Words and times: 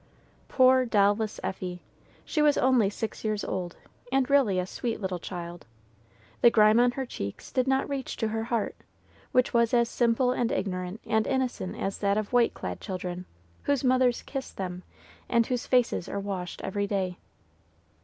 Poor 0.47 0.83
doll 0.83 1.13
less 1.15 1.39
Effie! 1.43 1.83
She 2.25 2.41
was 2.41 2.57
only 2.57 2.89
six 2.89 3.23
years 3.23 3.43
old, 3.43 3.77
and 4.11 4.31
really 4.31 4.57
a 4.57 4.65
sweet 4.65 4.99
little 4.99 5.19
child. 5.19 5.67
The 6.41 6.49
grime 6.49 6.79
on 6.79 6.93
her 6.93 7.05
cheeks 7.05 7.51
did 7.51 7.67
not 7.67 7.87
reach 7.87 8.17
to 8.17 8.29
her 8.29 8.45
heart, 8.45 8.75
which 9.31 9.53
was 9.53 9.75
as 9.75 9.89
simple 9.89 10.31
and 10.31 10.51
ignorant 10.51 11.01
and 11.05 11.27
innocent 11.27 11.75
as 11.77 11.99
that 11.99 12.17
of 12.17 12.33
white 12.33 12.55
clad 12.55 12.81
children, 12.81 13.25
whose 13.65 13.83
mothers 13.83 14.23
kiss 14.23 14.49
them, 14.51 14.81
and 15.29 15.45
whose 15.45 15.67
faces 15.67 16.09
are 16.09 16.19
washed 16.19 16.61
every 16.63 16.87
day. 16.87 17.19